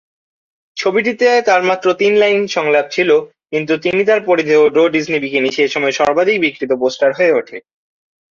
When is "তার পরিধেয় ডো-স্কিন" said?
4.05-5.15